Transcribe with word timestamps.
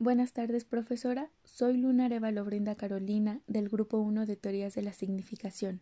Buenas 0.00 0.32
tardes, 0.32 0.64
profesora. 0.64 1.30
Soy 1.44 1.76
Luna 1.76 2.06
Arevalo 2.06 2.44
Brinda 2.44 2.74
Carolina, 2.74 3.40
del 3.46 3.68
Grupo 3.68 3.98
1 3.98 4.26
de 4.26 4.34
Teorías 4.34 4.74
de 4.74 4.82
la 4.82 4.92
Significación. 4.92 5.80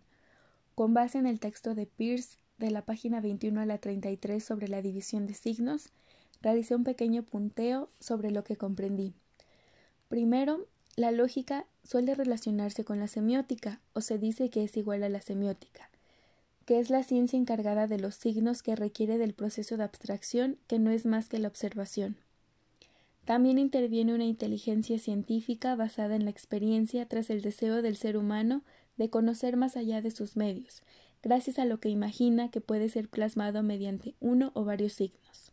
Con 0.75 0.93
base 0.93 1.17
en 1.17 1.27
el 1.27 1.41
texto 1.41 1.75
de 1.75 1.87
Pierce, 1.87 2.37
de 2.59 2.71
la 2.71 2.85
página 2.85 3.23
21 3.23 3.63
a 3.63 3.65
la 3.65 3.79
33 3.79 4.45
sobre 4.45 4.69
la 4.69 4.83
división 4.83 5.27
de 5.27 5.33
signos, 5.33 5.89
realicé 6.43 6.77
un 6.77 6.85
pequeño 6.85 7.23
punteo 7.23 7.89
sobre 8.01 8.31
lo 8.31 8.45
que 8.45 8.59
comprendí. 8.59 9.15
Primero, 10.09 10.67
la 10.95 11.11
lógica 11.11 11.65
suele 11.83 12.15
relacionarse 12.15 12.85
con 12.85 13.01
la 13.01 13.09
semiótica, 13.09 13.81
o 13.95 14.03
se 14.03 14.19
dice 14.19 14.51
que 14.51 14.63
es 14.63 14.77
igual 14.77 15.05
a 15.05 15.09
la 15.09 15.23
semiótica, 15.23 15.89
que 16.67 16.81
es 16.81 16.91
la 16.91 17.03
ciencia 17.03 17.39
encargada 17.39 17.87
de 17.87 17.99
los 17.99 18.17
signos 18.17 18.63
que 18.63 18.77
requiere 18.77 19.17
del 19.17 19.33
proceso 19.33 19.79
de 19.79 19.85
abstracción 19.85 20.59
que 20.67 20.79
no 20.79 20.91
es 20.91 21.07
más 21.07 21.31
que 21.31 21.39
la 21.39 21.49
observación. 21.49 22.19
También 23.33 23.59
interviene 23.59 24.13
una 24.13 24.27
inteligencia 24.27 24.99
científica 24.99 25.75
basada 25.75 26.17
en 26.17 26.27
la 26.27 26.31
experiencia 26.31 27.09
tras 27.09 27.31
el 27.31 27.41
deseo 27.41 27.81
del 27.81 27.97
ser 27.97 28.19
humano 28.19 28.63
de 28.99 29.09
conocer 29.09 29.57
más 29.57 29.79
allá 29.79 30.03
de 30.03 30.11
sus 30.11 30.37
medios, 30.37 30.83
gracias 31.23 31.59
a 31.59 31.65
lo 31.65 31.81
que 31.81 31.89
imagina 31.89 32.51
que 32.51 32.61
puede 32.61 32.91
ser 32.91 33.09
plasmado 33.09 33.63
mediante 33.63 34.17
uno 34.21 34.53
o 34.53 34.67
varios 34.67 34.93
signos. 34.93 35.51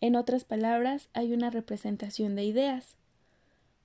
En 0.00 0.16
otras 0.16 0.44
palabras, 0.44 1.10
hay 1.12 1.34
una 1.34 1.50
representación 1.50 2.36
de 2.36 2.44
ideas. 2.44 2.96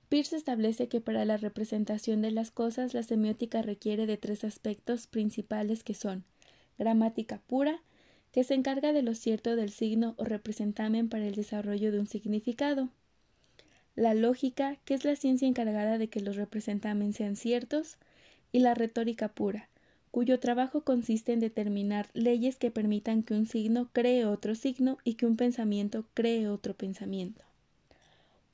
Peirce 0.08 0.36
establece 0.36 0.88
que 0.88 1.02
para 1.02 1.26
la 1.26 1.36
representación 1.36 2.22
de 2.22 2.30
las 2.30 2.50
cosas 2.50 2.94
la 2.94 3.02
semiótica 3.02 3.60
requiere 3.60 4.06
de 4.06 4.16
tres 4.16 4.44
aspectos 4.44 5.06
principales 5.06 5.84
que 5.84 5.92
son 5.92 6.24
gramática 6.78 7.42
pura, 7.46 7.82
que 8.32 8.44
se 8.44 8.54
encarga 8.54 8.94
de 8.94 9.02
lo 9.02 9.14
cierto 9.14 9.56
del 9.56 9.72
signo 9.72 10.14
o 10.16 10.24
representamen 10.24 11.10
para 11.10 11.26
el 11.26 11.34
desarrollo 11.34 11.92
de 11.92 12.00
un 12.00 12.06
significado, 12.06 12.88
la 13.96 14.14
lógica, 14.14 14.76
que 14.84 14.94
es 14.94 15.04
la 15.04 15.16
ciencia 15.16 15.48
encargada 15.48 15.98
de 15.98 16.08
que 16.08 16.20
los 16.20 16.36
representamen 16.36 17.12
sean 17.12 17.36
ciertos, 17.36 17.98
y 18.52 18.60
la 18.60 18.74
retórica 18.74 19.28
pura, 19.28 19.68
cuyo 20.10 20.40
trabajo 20.40 20.82
consiste 20.82 21.32
en 21.32 21.40
determinar 21.40 22.08
leyes 22.14 22.56
que 22.56 22.70
permitan 22.70 23.22
que 23.22 23.34
un 23.34 23.46
signo 23.46 23.88
cree 23.92 24.26
otro 24.26 24.54
signo 24.54 24.98
y 25.04 25.14
que 25.14 25.26
un 25.26 25.36
pensamiento 25.36 26.04
cree 26.14 26.48
otro 26.48 26.74
pensamiento. 26.74 27.44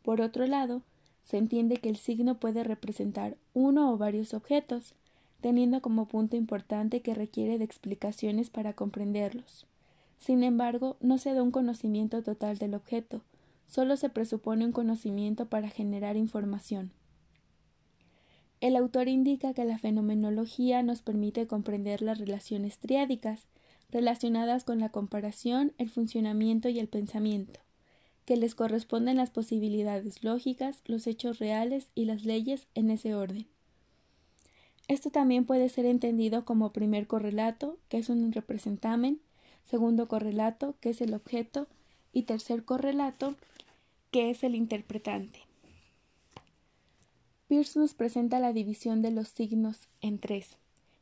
Por 0.02 0.20
otro 0.20 0.46
lado, 0.46 0.82
se 1.24 1.38
entiende 1.38 1.78
que 1.78 1.88
el 1.88 1.96
signo 1.96 2.38
puede 2.38 2.62
representar 2.62 3.36
uno 3.54 3.92
o 3.92 3.96
varios 3.96 4.34
objetos, 4.34 4.94
teniendo 5.40 5.80
como 5.80 6.06
punto 6.06 6.36
importante 6.36 7.00
que 7.00 7.14
requiere 7.14 7.58
de 7.58 7.64
explicaciones 7.64 8.50
para 8.50 8.74
comprenderlos. 8.74 9.66
Sin 10.18 10.44
embargo, 10.44 10.96
no 11.00 11.18
se 11.18 11.34
da 11.34 11.42
un 11.42 11.50
conocimiento 11.50 12.22
total 12.22 12.58
del 12.58 12.74
objeto, 12.74 13.22
solo 13.66 13.96
se 13.96 14.08
presupone 14.08 14.64
un 14.64 14.72
conocimiento 14.72 15.46
para 15.46 15.68
generar 15.68 16.16
información. 16.16 16.92
El 18.60 18.74
autor 18.76 19.08
indica 19.08 19.52
que 19.52 19.64
la 19.64 19.78
fenomenología 19.78 20.82
nos 20.82 21.02
permite 21.02 21.46
comprender 21.46 22.00
las 22.00 22.18
relaciones 22.18 22.78
triádicas, 22.78 23.46
relacionadas 23.90 24.64
con 24.64 24.80
la 24.80 24.88
comparación, 24.88 25.72
el 25.78 25.90
funcionamiento 25.90 26.68
y 26.68 26.78
el 26.78 26.88
pensamiento, 26.88 27.60
que 28.24 28.36
les 28.36 28.54
corresponden 28.54 29.18
las 29.18 29.30
posibilidades 29.30 30.24
lógicas, 30.24 30.80
los 30.86 31.06
hechos 31.06 31.38
reales 31.38 31.88
y 31.94 32.06
las 32.06 32.24
leyes 32.24 32.66
en 32.74 32.90
ese 32.90 33.14
orden. 33.14 33.46
Esto 34.88 35.10
también 35.10 35.44
puede 35.44 35.68
ser 35.68 35.84
entendido 35.84 36.44
como 36.44 36.72
primer 36.72 37.06
correlato, 37.06 37.78
que 37.88 37.98
es 37.98 38.08
un 38.08 38.32
representamen, 38.32 39.20
segundo 39.64 40.08
correlato, 40.08 40.76
que 40.80 40.90
es 40.90 41.00
el 41.00 41.12
objeto, 41.12 41.66
y 42.12 42.22
tercer 42.22 42.64
correlato, 42.64 43.34
que 44.16 44.30
es 44.30 44.44
el 44.44 44.54
interpretante. 44.54 45.40
Peirce 47.48 47.78
nos 47.78 47.92
presenta 47.92 48.40
la 48.40 48.54
división 48.54 49.02
de 49.02 49.10
los 49.10 49.28
signos 49.28 49.90
en 50.00 50.18
tres. 50.18 50.56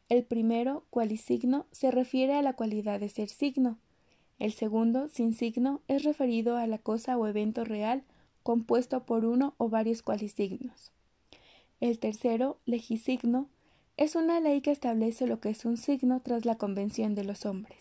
El 0.09 0.25
primero, 0.25 0.85
cualisigno, 0.91 1.67
se 1.71 1.93
refiere 1.93 2.35
a 2.35 2.43
la 2.43 2.55
cualidad 2.55 2.99
de 2.99 3.09
ser 3.09 3.29
signo. 3.29 3.79
El 4.41 4.53
segundo, 4.53 5.07
sin 5.07 5.33
signo, 5.33 5.81
es 5.87 6.03
referido 6.03 6.57
a 6.57 6.67
la 6.67 6.79
cosa 6.79 7.17
o 7.17 7.29
evento 7.29 7.65
real 7.65 8.03
compuesto 8.43 9.07
por 9.07 9.25
uno 9.25 9.55
o 9.59 9.69
varios 9.69 10.03
cualisignos. 10.03 10.91
El 11.79 12.01
tercero, 12.01 12.59
legisigno, 12.67 13.49
es 13.97 14.17
una 14.17 14.41
ley 14.41 14.61
que 14.61 14.73
establece 14.73 15.29
lo 15.29 15.39
que 15.39 15.51
es 15.51 15.65
un 15.65 15.77
signo 15.77 16.21
tras 16.21 16.45
la 16.47 16.59
convención 16.59 17.15
de 17.15 17.23
los 17.23 17.47
hombres. 17.47 17.79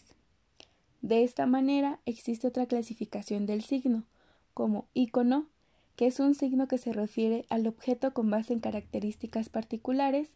De 1.01 1.23
esta 1.23 1.47
manera 1.47 1.99
existe 2.05 2.45
otra 2.45 2.67
clasificación 2.67 3.47
del 3.47 3.63
signo, 3.63 4.03
como 4.53 4.87
icono, 4.93 5.47
que 5.95 6.07
es 6.07 6.19
un 6.19 6.35
signo 6.35 6.67
que 6.67 6.77
se 6.77 6.93
refiere 6.93 7.45
al 7.49 7.67
objeto 7.67 8.13
con 8.13 8.29
base 8.29 8.53
en 8.53 8.59
características 8.59 9.49
particulares, 9.49 10.29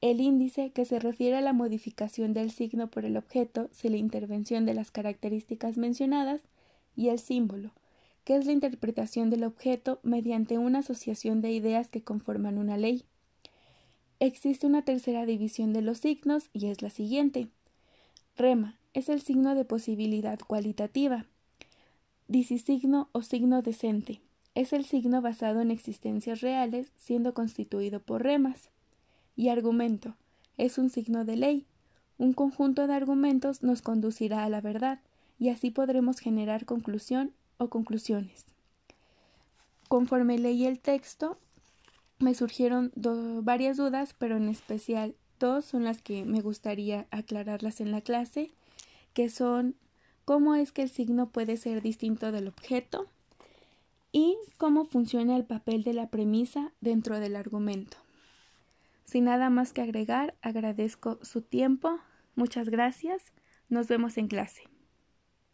el 0.00 0.20
índice, 0.20 0.70
que 0.70 0.84
se 0.84 0.98
refiere 0.98 1.36
a 1.36 1.40
la 1.40 1.52
modificación 1.52 2.32
del 2.32 2.50
signo 2.50 2.90
por 2.90 3.04
el 3.04 3.16
objeto 3.16 3.68
sin 3.72 3.92
la 3.92 3.98
intervención 3.98 4.66
de 4.66 4.74
las 4.74 4.90
características 4.90 5.76
mencionadas, 5.76 6.42
y 6.96 7.08
el 7.08 7.18
símbolo, 7.18 7.72
que 8.24 8.36
es 8.36 8.46
la 8.46 8.52
interpretación 8.52 9.30
del 9.30 9.44
objeto 9.44 10.00
mediante 10.02 10.58
una 10.58 10.80
asociación 10.80 11.40
de 11.40 11.52
ideas 11.52 11.88
que 11.88 12.02
conforman 12.02 12.58
una 12.58 12.76
ley. 12.76 13.04
Existe 14.20 14.66
una 14.66 14.84
tercera 14.84 15.26
división 15.26 15.72
de 15.72 15.82
los 15.82 15.98
signos 15.98 16.48
y 16.52 16.66
es 16.66 16.82
la 16.82 16.90
siguiente. 16.90 17.48
Rema 18.36 18.78
es 18.94 19.08
el 19.08 19.20
signo 19.20 19.54
de 19.54 19.64
posibilidad 19.64 20.38
cualitativa, 20.38 21.26
Dicisigno 22.28 23.08
o 23.12 23.22
signo 23.22 23.62
decente. 23.62 24.20
Es 24.54 24.72
el 24.72 24.84
signo 24.84 25.22
basado 25.22 25.60
en 25.60 25.70
existencias 25.70 26.40
reales, 26.40 26.92
siendo 26.96 27.34
constituido 27.34 28.00
por 28.00 28.22
remas. 28.22 28.70
Y 29.36 29.48
argumento. 29.48 30.14
Es 30.58 30.78
un 30.78 30.90
signo 30.90 31.24
de 31.24 31.36
ley. 31.36 31.66
Un 32.18 32.34
conjunto 32.34 32.86
de 32.86 32.94
argumentos 32.94 33.62
nos 33.62 33.82
conducirá 33.82 34.44
a 34.44 34.48
la 34.50 34.60
verdad, 34.60 35.00
y 35.38 35.48
así 35.48 35.70
podremos 35.70 36.20
generar 36.20 36.66
conclusión 36.66 37.32
o 37.58 37.68
conclusiones. 37.68 38.44
Conforme 39.88 40.38
leí 40.38 40.66
el 40.66 40.78
texto, 40.78 41.38
me 42.18 42.34
surgieron 42.34 42.92
varias 43.42 43.76
dudas, 43.76 44.14
pero 44.16 44.36
en 44.36 44.48
especial 44.48 45.14
dos 45.40 45.64
son 45.64 45.84
las 45.84 46.00
que 46.00 46.24
me 46.24 46.40
gustaría 46.40 47.06
aclararlas 47.10 47.80
en 47.80 47.90
la 47.90 48.00
clase, 48.00 48.52
que 49.14 49.28
son 49.28 49.74
cómo 50.24 50.54
es 50.54 50.72
que 50.72 50.82
el 50.82 50.88
signo 50.88 51.30
puede 51.30 51.56
ser 51.56 51.82
distinto 51.82 52.32
del 52.32 52.48
objeto 52.48 53.06
y 54.12 54.36
cómo 54.58 54.84
funciona 54.84 55.36
el 55.36 55.44
papel 55.44 55.84
de 55.84 55.94
la 55.94 56.08
premisa 56.08 56.72
dentro 56.80 57.18
del 57.18 57.36
argumento. 57.36 57.96
Sin 59.04 59.24
nada 59.24 59.50
más 59.50 59.72
que 59.72 59.82
agregar, 59.82 60.34
agradezco 60.42 61.18
su 61.22 61.42
tiempo. 61.42 61.98
Muchas 62.34 62.68
gracias. 62.68 63.32
Nos 63.68 63.88
vemos 63.88 64.16
en 64.18 64.28
clase. 64.28 64.71